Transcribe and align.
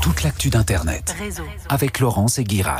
toute 0.00 0.22
l'actu 0.22 0.50
d'Internet. 0.50 1.14
Avec 1.68 2.00
Laurence 2.00 2.38
et 2.38 2.44
Guiran. 2.44 2.78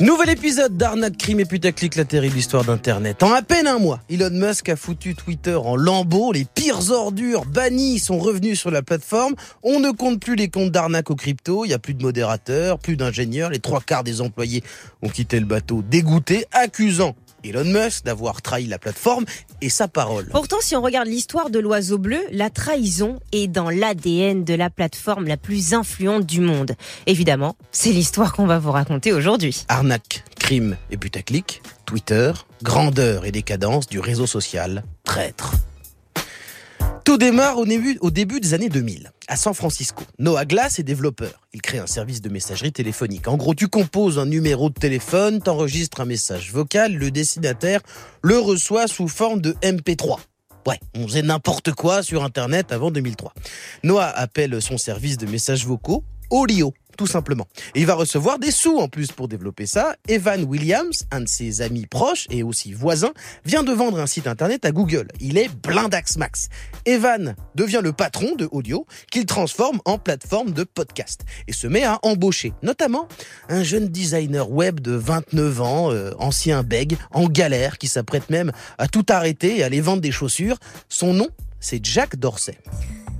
Nouvel 0.00 0.30
épisode 0.30 0.76
d'Arnaque, 0.76 1.18
crime 1.18 1.40
et 1.40 1.44
putaclic, 1.44 1.96
la 1.96 2.04
terrible 2.04 2.38
histoire 2.38 2.64
d'Internet. 2.64 3.22
En 3.22 3.32
à 3.32 3.42
peine 3.42 3.66
un 3.66 3.78
mois, 3.78 4.00
Elon 4.08 4.30
Musk 4.30 4.68
a 4.70 4.76
foutu 4.76 5.14
Twitter 5.14 5.54
en 5.54 5.76
lambeaux. 5.76 6.32
Les 6.32 6.44
pires 6.44 6.90
ordures 6.90 7.44
bannies 7.44 7.98
sont 7.98 8.18
revenus 8.18 8.58
sur 8.58 8.70
la 8.70 8.82
plateforme. 8.82 9.34
On 9.62 9.80
ne 9.80 9.90
compte 9.90 10.20
plus 10.20 10.36
les 10.36 10.48
comptes 10.48 10.70
d'arnaque 10.70 11.10
aux 11.10 11.16
crypto. 11.16 11.64
Il 11.64 11.68
n'y 11.68 11.74
a 11.74 11.78
plus 11.78 11.94
de 11.94 12.02
modérateurs, 12.02 12.78
plus 12.78 12.96
d'ingénieurs. 12.96 13.50
Les 13.50 13.60
trois 13.60 13.80
quarts 13.80 14.04
des 14.04 14.20
employés 14.20 14.62
ont 15.02 15.08
quitté 15.08 15.38
le 15.38 15.46
bateau 15.46 15.82
dégoûtés, 15.82 16.46
accusant 16.52 17.14
Elon 17.44 17.64
Musk 17.64 18.04
d'avoir 18.04 18.42
trahi 18.42 18.66
la 18.66 18.78
plateforme 18.78 19.24
et 19.60 19.68
sa 19.68 19.88
parole. 19.88 20.28
Pourtant, 20.30 20.58
si 20.60 20.76
on 20.76 20.82
regarde 20.82 21.08
l'histoire 21.08 21.50
de 21.50 21.58
l'oiseau 21.58 21.98
bleu, 21.98 22.20
la 22.30 22.50
trahison 22.50 23.20
est 23.32 23.46
dans 23.46 23.70
l'ADN 23.70 24.44
de 24.44 24.54
la 24.54 24.70
plateforme 24.70 25.26
la 25.26 25.36
plus 25.36 25.74
influente 25.74 26.26
du 26.26 26.40
monde. 26.40 26.74
Évidemment, 27.06 27.56
c'est 27.72 27.92
l'histoire 27.92 28.32
qu'on 28.32 28.46
va 28.46 28.58
vous 28.58 28.72
raconter 28.72 29.12
aujourd'hui. 29.12 29.64
Arnaque, 29.68 30.24
crime 30.38 30.76
et 30.90 30.96
putaclic, 30.96 31.62
Twitter, 31.86 32.32
grandeur 32.62 33.24
et 33.24 33.32
décadence 33.32 33.86
du 33.86 33.98
réseau 34.00 34.26
social, 34.26 34.84
traître. 35.04 35.54
Tout 37.04 37.16
démarre 37.18 37.58
au 37.58 37.64
début, 38.10 38.40
des 38.40 38.54
années 38.54 38.68
2000, 38.68 39.12
à 39.28 39.36
San 39.36 39.54
Francisco. 39.54 40.04
Noah 40.18 40.44
Glass 40.44 40.78
est 40.78 40.82
développeur. 40.82 41.40
Il 41.52 41.62
crée 41.62 41.78
un 41.78 41.86
service 41.86 42.20
de 42.20 42.28
messagerie 42.28 42.72
téléphonique. 42.72 43.28
En 43.28 43.36
gros, 43.36 43.54
tu 43.54 43.68
composes 43.68 44.18
un 44.18 44.26
numéro 44.26 44.68
de 44.68 44.74
téléphone, 44.74 45.40
t'enregistres 45.40 46.00
un 46.00 46.04
message 46.04 46.52
vocal, 46.52 46.94
le 46.94 47.10
destinataire 47.10 47.80
le 48.22 48.38
reçoit 48.38 48.86
sous 48.86 49.08
forme 49.08 49.40
de 49.40 49.52
MP3. 49.62 50.18
Ouais, 50.66 50.78
on 50.94 51.08
faisait 51.08 51.22
n'importe 51.22 51.72
quoi 51.72 52.02
sur 52.02 52.22
Internet 52.22 52.70
avant 52.70 52.90
2003. 52.90 53.32
Noah 53.82 54.08
appelle 54.08 54.60
son 54.60 54.76
service 54.76 55.16
de 55.16 55.26
messages 55.26 55.66
vocaux 55.66 56.04
Olio 56.30 56.74
tout 56.96 57.06
simplement. 57.06 57.46
Et 57.74 57.80
il 57.80 57.86
va 57.86 57.94
recevoir 57.94 58.38
des 58.38 58.50
sous 58.50 58.78
en 58.78 58.88
plus 58.88 59.12
pour 59.12 59.28
développer 59.28 59.66
ça. 59.66 59.96
Evan 60.08 60.44
Williams, 60.44 61.04
un 61.10 61.22
de 61.22 61.28
ses 61.28 61.62
amis 61.62 61.86
proches 61.86 62.26
et 62.30 62.42
aussi 62.42 62.72
voisin, 62.72 63.12
vient 63.44 63.62
de 63.62 63.72
vendre 63.72 63.98
un 63.98 64.06
site 64.06 64.26
internet 64.26 64.64
à 64.64 64.72
Google. 64.72 65.08
Il 65.20 65.38
est 65.38 65.48
Blindax 65.48 66.16
Max. 66.16 66.48
Evan 66.86 67.34
devient 67.54 67.80
le 67.82 67.92
patron 67.92 68.34
de 68.36 68.48
Audio 68.50 68.86
qu'il 69.10 69.26
transforme 69.26 69.80
en 69.84 69.98
plateforme 69.98 70.52
de 70.52 70.64
podcast 70.64 71.22
et 71.48 71.52
se 71.52 71.66
met 71.66 71.84
à 71.84 71.98
embaucher, 72.02 72.52
notamment 72.62 73.08
un 73.48 73.62
jeune 73.62 73.88
designer 73.88 74.50
web 74.50 74.80
de 74.80 74.92
29 74.92 75.60
ans, 75.60 75.92
euh, 75.92 76.12
ancien 76.18 76.62
beg, 76.62 76.96
en 77.12 77.28
galère, 77.28 77.78
qui 77.78 77.88
s'apprête 77.88 78.30
même 78.30 78.52
à 78.78 78.88
tout 78.88 79.06
arrêter 79.08 79.58
et 79.58 79.62
à 79.62 79.66
aller 79.66 79.80
vendre 79.80 80.02
des 80.02 80.12
chaussures. 80.12 80.56
Son 80.88 81.14
nom, 81.14 81.28
c'est 81.60 81.84
Jack 81.84 82.16
Dorsey. 82.16 82.56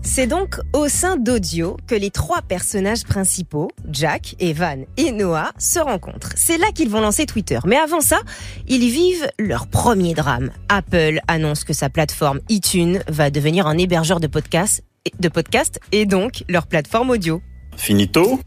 C'est 0.03 0.27
donc 0.27 0.57
au 0.73 0.89
sein 0.89 1.17
d'Audio 1.17 1.77
que 1.87 1.95
les 1.95 2.11
trois 2.11 2.41
personnages 2.43 3.05
principaux, 3.05 3.69
Jack, 3.91 4.35
Evan 4.41 4.87
et 4.97 5.13
Noah, 5.13 5.53
se 5.59 5.79
rencontrent. 5.79 6.33
C'est 6.37 6.59
là 6.59 6.67
qu'ils 6.75 6.89
vont 6.89 7.01
lancer 7.01 7.27
Twitter. 7.27 7.59
Mais 7.67 7.77
avant 7.77 8.01
ça, 8.01 8.21
ils 8.67 8.91
vivent 8.91 9.31
leur 9.39 9.67
premier 9.67 10.15
drame. 10.15 10.51
Apple 10.69 11.21
annonce 11.29 11.65
que 11.65 11.73
sa 11.73 11.91
plateforme 11.91 12.41
iTunes 12.49 13.03
va 13.09 13.31
devenir 13.31 13.67
un 13.67 13.77
hébergeur 13.77 14.21
de 14.21 14.27
podcasts, 14.27 14.83
de 15.19 15.29
podcasts 15.29 15.81
et 15.93 16.07
donc 16.07 16.45
leur 16.49 16.67
plateforme 16.67 17.11
audio. 17.11 17.43
Finito 17.77 18.41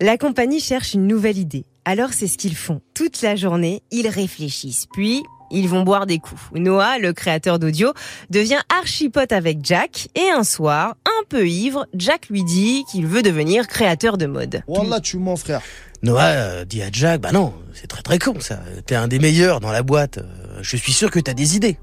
La 0.00 0.18
compagnie 0.18 0.60
cherche 0.60 0.94
une 0.94 1.06
nouvelle 1.06 1.38
idée. 1.38 1.64
Alors 1.86 2.12
c'est 2.12 2.26
ce 2.26 2.36
qu'ils 2.36 2.56
font. 2.56 2.80
Toute 2.94 3.22
la 3.22 3.36
journée, 3.36 3.82
ils 3.90 4.08
réfléchissent. 4.08 4.86
Puis, 4.92 5.22
ils 5.50 5.68
vont 5.68 5.82
boire 5.82 6.06
des 6.06 6.18
coups. 6.18 6.40
Noah, 6.54 6.98
le 6.98 7.12
créateur 7.12 7.58
d'audio, 7.58 7.92
devient 8.30 8.60
archipote 8.76 9.32
avec 9.32 9.58
Jack 9.62 10.08
et 10.14 10.30
un 10.30 10.44
soir, 10.44 10.96
un 11.06 11.24
peu 11.28 11.48
ivre, 11.48 11.86
Jack 11.94 12.28
lui 12.28 12.44
dit 12.44 12.84
qu'il 12.90 13.06
veut 13.06 13.22
devenir 13.22 13.66
créateur 13.66 14.18
de 14.18 14.26
mode. 14.26 14.62
Wallah, 14.66 15.00
tu 15.00 15.18
mens, 15.18 15.36
frère. 15.36 15.60
Noah 16.02 16.22
euh, 16.22 16.64
dit 16.64 16.82
à 16.82 16.88
Jack, 16.92 17.20
bah 17.20 17.32
non, 17.32 17.54
c'est 17.72 17.86
très 17.86 18.02
très 18.02 18.18
con 18.18 18.34
ça. 18.38 18.60
T'es 18.86 18.94
un 18.94 19.08
des 19.08 19.18
meilleurs 19.18 19.60
dans 19.60 19.72
la 19.72 19.82
boîte. 19.82 20.18
Euh, 20.18 20.58
je 20.60 20.76
suis 20.76 20.92
sûr 20.92 21.10
que 21.10 21.18
t'as 21.18 21.32
des 21.32 21.56
idées. 21.56 21.78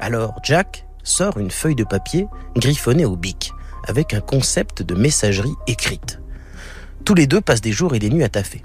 Alors 0.00 0.34
Jack 0.42 0.86
sort 1.02 1.38
une 1.38 1.50
feuille 1.50 1.74
de 1.74 1.84
papier 1.84 2.26
griffonnée 2.56 3.04
au 3.04 3.16
bic 3.16 3.52
avec 3.86 4.14
un 4.14 4.20
concept 4.20 4.82
de 4.82 4.94
messagerie 4.94 5.54
écrite. 5.66 6.20
Tous 7.04 7.14
les 7.14 7.26
deux 7.26 7.40
passent 7.40 7.60
des 7.60 7.72
jours 7.72 7.94
et 7.94 7.98
des 7.98 8.10
nuits 8.10 8.24
à 8.24 8.28
taffer 8.28 8.62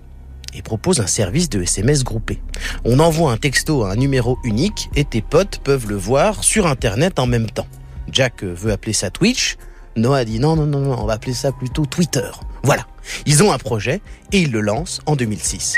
et 0.54 0.62
propose 0.62 1.00
un 1.00 1.08
service 1.08 1.50
de 1.50 1.62
SMS 1.62 2.04
groupé. 2.04 2.40
On 2.86 3.00
envoie 3.00 3.32
un 3.32 3.38
texto 3.38 3.84
à 3.84 3.92
un 3.92 3.96
numéro 3.96 4.38
unique 4.44 4.90
et 4.96 5.06
tes 5.06 5.22
potes 5.22 5.60
peuvent 5.64 5.88
le 5.88 5.96
voir 5.96 6.44
sur 6.44 6.68
Internet 6.68 7.20
en 7.20 7.28
même 7.28 7.50
temps. 7.50 7.68
Jack 8.12 8.44
veut 8.44 8.72
appeler 8.72 8.94
ça 8.94 9.10
Twitch. 9.10 9.58
Noah 9.96 10.26
dit 10.26 10.40
non, 10.40 10.56
non, 10.56 10.66
non, 10.66 10.80
non, 10.80 10.98
on 10.98 11.06
va 11.06 11.14
appeler 11.14 11.34
ça 11.34 11.52
plutôt 11.52 11.86
Twitter. 11.86 12.30
Voilà. 12.64 12.88
Ils 13.26 13.44
ont 13.44 13.52
un 13.52 13.58
projet 13.58 14.02
et 14.32 14.42
ils 14.42 14.52
le 14.52 14.62
lancent 14.62 15.02
en 15.06 15.16
2006. 15.16 15.76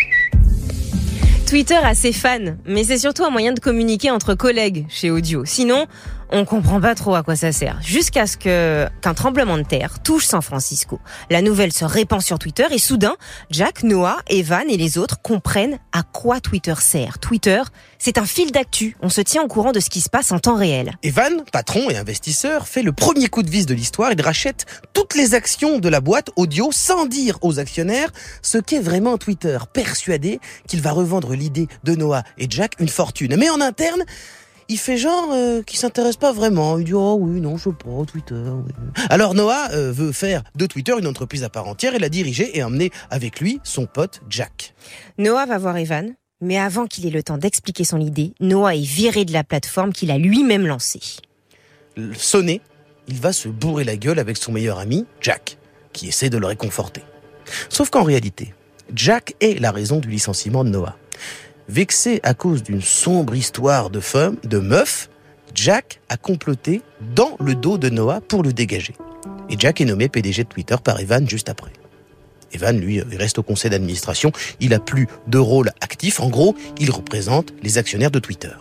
Twitter 1.48 1.76
a 1.76 1.94
ses 1.94 2.14
fans, 2.14 2.56
mais 2.66 2.84
c'est 2.84 2.98
surtout 2.98 3.24
un 3.24 3.30
moyen 3.30 3.54
de 3.54 3.60
communiquer 3.60 4.10
entre 4.10 4.34
collègues 4.34 4.88
chez 4.90 5.12
Audio. 5.12 5.46
Sinon, 5.46 5.86
on 6.34 6.46
comprend 6.46 6.82
pas 6.82 6.96
trop 6.96 7.14
à 7.14 7.22
quoi 7.22 7.36
ça 7.36 7.52
sert. 7.52 7.80
Jusqu'à 7.82 8.26
ce 8.26 8.38
que 8.38 8.88
qu'un 9.02 9.14
tremblement 9.14 9.58
de 9.58 9.64
terre 9.64 10.02
touche 10.02 10.26
San 10.26 10.42
Francisco. 10.42 11.00
La 11.30 11.42
nouvelle 11.42 11.72
se 11.72 11.86
répand 11.86 12.22
sur 12.22 12.40
Twitter 12.40 12.66
et 12.72 12.80
soudain, 12.80 13.16
Jack, 13.52 13.84
Noah, 13.84 14.18
Evan 14.28 14.64
et 14.68 14.78
les 14.78 14.98
autres 14.98 15.22
comprennent 15.22 15.78
à 15.92 16.02
quoi 16.02 16.40
Twitter 16.40 16.74
sert. 16.80 17.20
Twitter, 17.20 17.62
c'est 18.00 18.18
un 18.18 18.26
fil 18.26 18.52
d'actu. 18.52 18.98
On 19.02 19.10
se 19.10 19.22
tient 19.22 19.44
au 19.44 19.48
courant 19.48 19.72
de 19.72 19.80
ce 19.80 19.92
qui 19.92 20.02
se 20.02 20.10
passe 20.10 20.32
en 20.32 20.40
temps 20.40 20.56
réel. 20.56 20.94
Evan, 21.04 21.44
patron 21.52 21.90
et 21.92 21.98
investisseur, 21.98 22.68
fait 22.68 22.82
le 22.82 22.94
premier 22.94 23.28
coup 23.28 23.44
de 23.44 23.50
vis 23.50 23.68
de 23.68 23.76
l'histoire. 23.76 24.12
Il 24.12 24.22
rachète 24.22 24.66
toutes 24.94 25.16
les 25.16 25.36
actions 25.36 25.78
de 25.78 25.90
la 25.90 26.02
boîte 26.02 26.32
audio 26.36 26.70
sans 26.72 27.06
dire 27.06 27.38
aux 27.42 27.60
actionnaires 27.60 28.10
ce 28.42 28.58
qu'est 28.58 28.80
vraiment 28.80 29.18
Twitter, 29.20 29.58
persuadé 29.72 30.40
qu'il 30.68 30.82
va 30.82 30.92
revendre 30.92 31.34
l'idée 31.34 31.68
de 31.84 31.94
Noah 31.96 32.24
et 32.40 32.48
Jack 32.50 32.74
une 32.80 32.90
fortune. 32.90 33.36
Mais 33.38 33.50
en 33.50 33.62
interne, 33.62 34.04
il 34.74 34.78
fait 34.78 34.98
genre 34.98 35.30
euh, 35.32 35.62
qu'il 35.62 35.78
s'intéresse 35.78 36.18
pas 36.18 36.34
vraiment. 36.34 36.80
Il 36.80 36.86
dit 36.86 36.94
oh 36.96 37.16
oui 37.20 37.40
non 37.40 37.58
je 37.58 37.66
sais 37.66 37.76
pas 37.76 38.06
Twitter. 38.12 38.42
Alors 39.10 39.36
Noah 39.36 39.70
euh, 39.72 39.92
veut 39.92 40.12
faire 40.12 40.42
de 40.56 40.66
Twitter 40.66 40.94
une 40.98 41.06
entreprise 41.06 41.44
à 41.44 41.50
part 41.50 41.68
entière 41.68 41.94
et 41.94 42.00
la 42.00 42.10
diriger 42.10 42.58
et 42.58 42.64
emmener 42.64 42.90
avec 43.12 43.40
lui 43.40 43.60
son 43.64 43.86
pote 43.86 44.22
Jack. 44.30 44.74
Noah 45.20 45.46
va 45.46 45.60
voir 45.60 45.78
Evan, 45.78 46.16
mais 46.42 46.58
avant 46.58 46.88
qu'il 46.88 47.06
ait 47.06 47.12
le 47.12 47.22
temps 47.22 47.38
d'expliquer 47.38 47.84
son 47.84 48.00
idée, 48.00 48.34
Noah 48.40 48.76
est 48.76 48.82
viré 48.82 49.26
de 49.26 49.34
la 49.34 49.44
plateforme 49.44 49.94
qu'il 49.94 50.10
a 50.10 50.18
lui-même 50.18 50.66
lancée. 50.66 51.18
Sonné, 52.16 52.60
il 53.08 53.20
va 53.20 53.32
se 53.32 53.50
bourrer 53.50 53.84
la 53.84 53.96
gueule 53.96 54.18
avec 54.18 54.38
son 54.38 54.52
meilleur 54.52 54.80
ami 54.80 55.06
Jack, 55.22 55.60
qui 55.94 56.08
essaie 56.08 56.32
de 56.32 56.40
le 56.40 56.48
réconforter. 56.48 57.04
Sauf 57.70 57.92
qu'en 57.92 58.04
réalité, 58.04 58.56
Jack 58.96 59.36
est 59.40 59.60
la 59.60 59.72
raison 59.72 60.00
du 60.00 60.10
licenciement 60.10 60.64
de 60.64 60.70
Noah. 60.70 60.98
Vexé 61.70 62.20
à 62.24 62.34
cause 62.34 62.62
d'une 62.62 62.82
sombre 62.82 63.36
histoire 63.36 63.90
de 63.90 64.00
femme, 64.00 64.38
de 64.44 64.60
meuf, 64.60 65.10
Jack 65.56 66.02
a 66.10 66.18
comploté 66.18 66.82
dans 67.16 67.38
le 67.40 67.56
dos 67.56 67.78
de 67.78 67.90
Noah 67.90 68.22
pour 68.22 68.44
le 68.44 68.54
dégager. 68.54 68.96
Et 69.50 69.56
Jack 69.58 69.82
est 69.82 69.86
nommé 69.86 70.10
PDG 70.10 70.44
de 70.44 70.50
Twitter 70.50 70.76
par 70.84 71.00
Evan 71.00 71.28
juste 71.30 71.50
après. 71.50 71.72
Evan, 72.54 72.80
lui, 72.80 73.02
reste 73.02 73.40
au 73.40 73.44
conseil 73.44 73.72
d'administration. 73.72 74.32
Il 74.60 74.74
a 74.74 74.80
plus 74.80 75.08
de 75.28 75.38
rôle 75.38 75.72
actif. 75.82 76.20
En 76.20 76.30
gros, 76.30 76.56
il 76.80 76.92
représente 76.92 77.54
les 77.64 77.78
actionnaires 77.78 78.12
de 78.12 78.20
Twitter. 78.20 78.52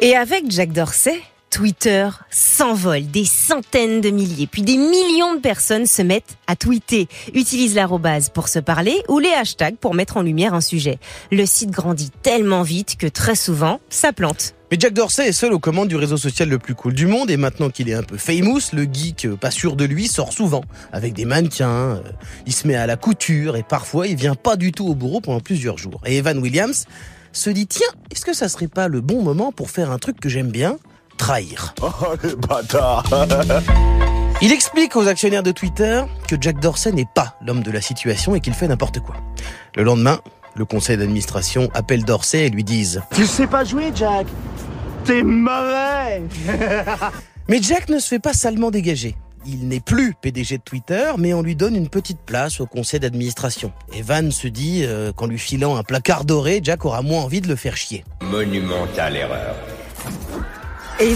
Et 0.00 0.14
avec 0.14 0.50
Jack 0.50 0.72
Dorsey, 0.72 1.20
Twitter 1.56 2.10
s'envole, 2.28 3.06
des 3.06 3.24
centaines 3.24 4.02
de 4.02 4.10
milliers, 4.10 4.46
puis 4.46 4.60
des 4.60 4.76
millions 4.76 5.36
de 5.36 5.40
personnes 5.40 5.86
se 5.86 6.02
mettent 6.02 6.36
à 6.46 6.54
tweeter, 6.54 7.08
utilisent 7.32 7.74
l'arrobase 7.74 8.28
pour 8.28 8.48
se 8.48 8.58
parler 8.58 9.02
ou 9.08 9.20
les 9.20 9.32
hashtags 9.32 9.76
pour 9.76 9.94
mettre 9.94 10.18
en 10.18 10.22
lumière 10.22 10.52
un 10.52 10.60
sujet. 10.60 10.98
Le 11.32 11.46
site 11.46 11.70
grandit 11.70 12.10
tellement 12.22 12.60
vite 12.60 12.98
que 12.98 13.06
très 13.06 13.36
souvent, 13.36 13.80
ça 13.88 14.12
plante. 14.12 14.54
Mais 14.70 14.76
Jack 14.78 14.92
Dorsey 14.92 15.28
est 15.28 15.32
seul 15.32 15.54
aux 15.54 15.58
commandes 15.58 15.88
du 15.88 15.96
réseau 15.96 16.18
social 16.18 16.50
le 16.50 16.58
plus 16.58 16.74
cool 16.74 16.92
du 16.92 17.06
monde 17.06 17.30
et 17.30 17.38
maintenant 17.38 17.70
qu'il 17.70 17.88
est 17.88 17.94
un 17.94 18.02
peu 18.02 18.18
famous, 18.18 18.60
le 18.74 18.82
geek 18.82 19.26
pas 19.40 19.50
sûr 19.50 19.76
de 19.76 19.86
lui 19.86 20.08
sort 20.08 20.34
souvent 20.34 20.62
avec 20.92 21.14
des 21.14 21.24
mannequins, 21.24 21.70
euh, 21.70 22.02
il 22.44 22.52
se 22.52 22.68
met 22.68 22.74
à 22.74 22.86
la 22.86 22.96
couture 22.96 23.56
et 23.56 23.62
parfois 23.62 24.06
il 24.08 24.16
vient 24.16 24.34
pas 24.34 24.56
du 24.56 24.72
tout 24.72 24.86
au 24.86 24.94
bureau 24.94 25.22
pendant 25.22 25.40
plusieurs 25.40 25.78
jours. 25.78 26.02
Et 26.04 26.18
Evan 26.18 26.36
Williams 26.36 26.84
se 27.32 27.48
dit 27.48 27.66
tiens, 27.66 27.88
est-ce 28.10 28.26
que 28.26 28.34
ça 28.34 28.50
serait 28.50 28.68
pas 28.68 28.88
le 28.88 29.00
bon 29.00 29.22
moment 29.22 29.52
pour 29.52 29.70
faire 29.70 29.90
un 29.90 29.98
truc 29.98 30.20
que 30.20 30.28
j'aime 30.28 30.50
bien? 30.50 30.76
Trahir. 31.16 31.74
Oh, 31.82 31.90
le 32.22 32.34
bâtard 32.34 33.04
Il 34.42 34.52
explique 34.52 34.96
aux 34.96 35.08
actionnaires 35.08 35.42
de 35.42 35.50
Twitter 35.50 36.02
que 36.28 36.36
Jack 36.38 36.60
Dorsey 36.60 36.92
n'est 36.92 37.08
pas 37.14 37.36
l'homme 37.44 37.62
de 37.62 37.70
la 37.70 37.80
situation 37.80 38.34
et 38.34 38.40
qu'il 38.40 38.52
fait 38.52 38.68
n'importe 38.68 39.00
quoi. 39.00 39.16
Le 39.74 39.82
lendemain, 39.82 40.20
le 40.54 40.64
conseil 40.66 40.98
d'administration 40.98 41.70
appelle 41.72 42.04
Dorsey 42.04 42.46
et 42.46 42.50
lui 42.50 42.64
disent 42.64 43.02
Tu 43.14 43.26
sais 43.26 43.46
pas 43.46 43.64
jouer, 43.64 43.92
Jack 43.94 44.26
T'es 45.04 45.22
mauvais 45.22 46.22
Mais 47.48 47.62
Jack 47.62 47.88
ne 47.88 47.98
se 47.98 48.08
fait 48.08 48.18
pas 48.18 48.32
salement 48.32 48.70
dégager. 48.70 49.16
Il 49.46 49.68
n'est 49.68 49.80
plus 49.80 50.14
PDG 50.20 50.58
de 50.58 50.62
Twitter, 50.62 51.12
mais 51.18 51.32
on 51.32 51.40
lui 51.40 51.54
donne 51.54 51.76
une 51.76 51.88
petite 51.88 52.18
place 52.18 52.60
au 52.60 52.66
conseil 52.66 52.98
d'administration. 52.98 53.72
Evan 53.94 54.32
se 54.32 54.48
dit 54.48 54.82
euh, 54.84 55.12
qu'en 55.12 55.26
lui 55.26 55.38
filant 55.38 55.76
un 55.76 55.84
placard 55.84 56.24
doré, 56.24 56.60
Jack 56.62 56.84
aura 56.84 57.02
moins 57.02 57.22
envie 57.22 57.40
de 57.40 57.48
le 57.48 57.54
faire 57.54 57.76
chier. 57.76 58.04
Monumentale 58.22 59.16
erreur. 59.16 59.54
Et 60.98 61.14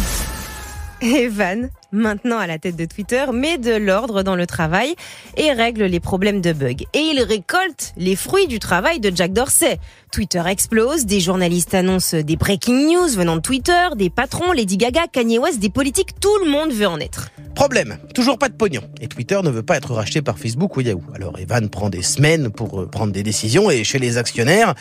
Evan, 1.00 1.70
maintenant 1.90 2.38
à 2.38 2.46
la 2.46 2.58
tête 2.58 2.76
de 2.76 2.84
Twitter, 2.84 3.24
met 3.32 3.56
de 3.56 3.74
l'ordre 3.74 4.22
dans 4.22 4.36
le 4.36 4.46
travail 4.46 4.94
et 5.38 5.52
règle 5.52 5.84
les 5.84 6.00
problèmes 6.00 6.42
de 6.42 6.52
bugs. 6.52 6.84
Et 6.92 6.98
il 6.98 7.22
récolte 7.22 7.94
les 7.96 8.14
fruits 8.14 8.46
du 8.46 8.58
travail 8.58 9.00
de 9.00 9.10
Jack 9.14 9.32
Dorsey. 9.32 9.78
Twitter 10.12 10.42
explose, 10.46 11.06
des 11.06 11.20
journalistes 11.20 11.72
annoncent 11.72 12.20
des 12.20 12.36
breaking 12.36 12.92
news 12.92 13.08
venant 13.08 13.36
de 13.36 13.40
Twitter, 13.40 13.88
des 13.96 14.10
patrons, 14.10 14.52
Lady 14.52 14.76
Gaga, 14.76 15.06
Kanye 15.10 15.38
West, 15.38 15.60
des 15.60 15.70
politiques, 15.70 16.20
tout 16.20 16.36
le 16.44 16.50
monde 16.50 16.72
veut 16.72 16.86
en 16.86 17.00
être. 17.00 17.30
Problème, 17.54 17.96
toujours 18.14 18.38
pas 18.38 18.50
de 18.50 18.54
pognon. 18.54 18.82
Et 19.00 19.08
Twitter 19.08 19.40
ne 19.42 19.50
veut 19.50 19.62
pas 19.62 19.78
être 19.78 19.94
racheté 19.94 20.20
par 20.20 20.38
Facebook 20.38 20.76
ou 20.76 20.82
Yahoo. 20.82 21.02
Alors 21.14 21.38
Evan 21.38 21.70
prend 21.70 21.88
des 21.88 22.02
semaines 22.02 22.50
pour 22.50 22.82
euh, 22.82 22.86
prendre 22.86 23.12
des 23.12 23.22
décisions 23.22 23.70
et 23.70 23.84
chez 23.84 23.98
les 23.98 24.18
actionnaires, 24.18 24.74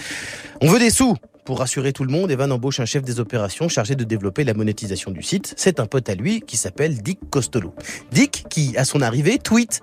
on 0.61 0.67
veut 0.67 0.79
des 0.79 0.89
sous. 0.89 1.15
Pour 1.45 1.59
rassurer 1.59 1.93
tout 1.93 2.03
le 2.03 2.11
monde, 2.11 2.31
Evan 2.31 2.51
embauche 2.51 2.79
un 2.79 2.85
chef 2.85 3.03
des 3.03 3.19
opérations 3.19 3.69
chargé 3.69 3.95
de 3.95 4.03
développer 4.03 4.43
la 4.43 4.53
monétisation 4.53 5.11
du 5.11 5.23
site. 5.23 5.53
C'est 5.57 5.79
un 5.79 5.85
pote 5.85 6.09
à 6.09 6.15
lui 6.15 6.41
qui 6.41 6.57
s'appelle 6.57 7.01
Dick 7.01 7.19
Costolo. 7.29 7.73
Dick 8.11 8.45
qui, 8.49 8.77
à 8.77 8.85
son 8.85 9.01
arrivée, 9.01 9.39
tweet 9.39 9.81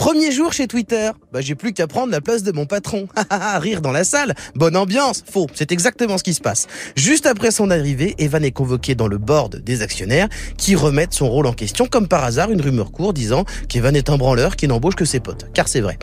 Premier 0.00 0.32
jour 0.32 0.52
chez 0.52 0.66
Twitter, 0.66 1.10
bah 1.30 1.42
j'ai 1.42 1.54
plus 1.54 1.74
qu'à 1.74 1.86
prendre 1.86 2.10
la 2.10 2.22
place 2.22 2.42
de 2.42 2.52
mon 2.52 2.64
patron. 2.64 3.06
Rire 3.30 3.82
dans 3.82 3.92
la 3.92 4.04
salle, 4.04 4.34
bonne 4.54 4.76
ambiance. 4.76 5.22
Faux, 5.30 5.46
c'est 5.52 5.72
exactement 5.72 6.16
ce 6.16 6.22
qui 6.22 6.32
se 6.32 6.40
passe. 6.40 6.68
Juste 6.96 7.26
après 7.26 7.50
son 7.50 7.70
arrivée, 7.70 8.14
Evan 8.18 8.42
est 8.42 8.50
convoqué 8.50 8.94
dans 8.94 9.08
le 9.08 9.18
board 9.18 9.56
des 9.56 9.82
actionnaires 9.82 10.28
qui 10.56 10.74
remettent 10.74 11.12
son 11.12 11.28
rôle 11.28 11.46
en 11.46 11.52
question. 11.52 11.86
Comme 11.86 12.08
par 12.08 12.24
hasard, 12.24 12.50
une 12.50 12.62
rumeur 12.62 12.92
court 12.92 13.12
disant 13.12 13.44
qu'Evan 13.68 13.94
est 13.94 14.08
un 14.08 14.16
branleur 14.16 14.56
qui 14.56 14.68
n'embauche 14.68 14.94
que 14.94 15.04
ses 15.04 15.20
potes. 15.20 15.48
Car 15.52 15.68
c'est 15.68 15.80
vrai. 15.80 15.98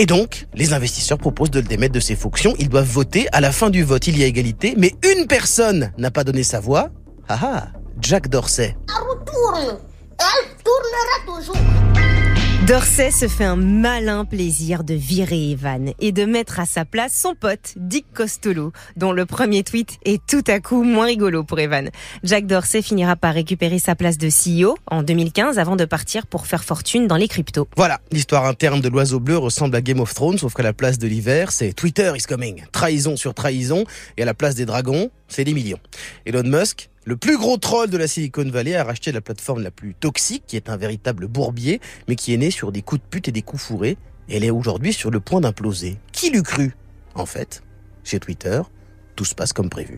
Et 0.00 0.06
donc, 0.06 0.46
les 0.54 0.74
investisseurs 0.74 1.18
proposent 1.18 1.50
de 1.50 1.58
le 1.58 1.66
démettre 1.66 1.92
de 1.92 1.98
ses 1.98 2.14
fonctions. 2.14 2.54
Ils 2.60 2.68
doivent 2.68 2.86
voter. 2.86 3.26
À 3.32 3.40
la 3.40 3.50
fin 3.50 3.68
du 3.68 3.82
vote, 3.82 4.06
il 4.06 4.16
y 4.16 4.22
a 4.22 4.26
égalité. 4.26 4.74
Mais 4.76 4.94
une 5.02 5.26
personne 5.26 5.92
n'a 5.98 6.12
pas 6.12 6.22
donné 6.22 6.44
sa 6.44 6.60
voix. 6.60 6.90
Ah 7.28 7.40
ah, 7.42 7.66
Jack 8.00 8.28
Dorsey. 8.28 8.76
Elle 10.20 10.62
tournera 10.62 11.40
toujours. 11.40 11.56
Dorsey 12.68 13.10
se 13.10 13.28
fait 13.28 13.46
un 13.46 13.56
malin 13.56 14.26
plaisir 14.26 14.84
de 14.84 14.92
virer 14.92 15.52
Evan 15.52 15.94
et 16.00 16.12
de 16.12 16.26
mettre 16.26 16.60
à 16.60 16.66
sa 16.66 16.84
place 16.84 17.14
son 17.14 17.34
pote 17.34 17.72
Dick 17.76 18.04
Costolo, 18.12 18.74
dont 18.94 19.12
le 19.12 19.24
premier 19.24 19.62
tweet 19.62 19.96
est 20.04 20.20
tout 20.26 20.44
à 20.46 20.60
coup 20.60 20.82
moins 20.82 21.06
rigolo 21.06 21.44
pour 21.44 21.58
Evan. 21.60 21.88
Jack 22.24 22.46
Dorsey 22.46 22.82
finira 22.82 23.16
par 23.16 23.32
récupérer 23.32 23.78
sa 23.78 23.94
place 23.94 24.18
de 24.18 24.28
CEO 24.28 24.76
en 24.86 25.02
2015 25.02 25.58
avant 25.58 25.76
de 25.76 25.86
partir 25.86 26.26
pour 26.26 26.46
faire 26.46 26.62
fortune 26.62 27.06
dans 27.06 27.16
les 27.16 27.26
cryptos. 27.26 27.66
Voilà, 27.74 28.00
l'histoire 28.12 28.44
interne 28.44 28.82
de 28.82 28.90
l'oiseau 28.90 29.18
bleu 29.18 29.38
ressemble 29.38 29.74
à 29.74 29.80
Game 29.80 30.00
of 30.00 30.12
Thrones, 30.12 30.36
sauf 30.36 30.52
qu'à 30.52 30.62
la 30.62 30.74
place 30.74 30.98
de 30.98 31.08
l'hiver, 31.08 31.52
c'est 31.52 31.72
Twitter 31.72 32.12
is 32.14 32.24
coming. 32.28 32.64
Trahison 32.70 33.16
sur 33.16 33.32
trahison, 33.32 33.84
et 34.18 34.24
à 34.24 34.26
la 34.26 34.34
place 34.34 34.56
des 34.56 34.66
dragons, 34.66 35.10
c'est 35.26 35.44
des 35.44 35.54
millions. 35.54 35.80
Elon 36.26 36.44
Musk, 36.44 36.90
le 37.08 37.16
plus 37.16 37.38
gros 37.38 37.56
troll 37.56 37.88
de 37.88 37.96
la 37.96 38.06
Silicon 38.06 38.50
Valley 38.50 38.76
a 38.76 38.84
racheté 38.84 39.12
la 39.12 39.22
plateforme 39.22 39.62
la 39.62 39.70
plus 39.70 39.94
toxique, 39.94 40.42
qui 40.46 40.56
est 40.56 40.68
un 40.68 40.76
véritable 40.76 41.26
bourbier, 41.26 41.80
mais 42.06 42.16
qui 42.16 42.34
est 42.34 42.36
né 42.36 42.50
sur 42.50 42.70
des 42.70 42.82
coups 42.82 43.00
de 43.00 43.06
pute 43.08 43.28
et 43.28 43.32
des 43.32 43.40
coups 43.40 43.62
fourrés. 43.62 43.96
Elle 44.28 44.44
est 44.44 44.50
aujourd'hui 44.50 44.92
sur 44.92 45.10
le 45.10 45.18
point 45.18 45.40
d'imploser. 45.40 45.96
Qui 46.12 46.28
l'eût 46.28 46.42
cru? 46.42 46.76
En 47.14 47.24
fait, 47.24 47.62
chez 48.04 48.20
Twitter, 48.20 48.60
tout 49.16 49.24
se 49.24 49.34
passe 49.34 49.54
comme 49.54 49.70
prévu. 49.70 49.96